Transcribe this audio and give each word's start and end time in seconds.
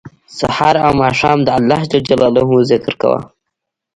سهار 0.37 0.75
او 0.85 0.91
ماښام 1.01 1.37
د 1.43 1.49
الله 1.57 1.81
ج 1.91 1.93
ذکر 2.71 2.93
کوه 3.01 3.19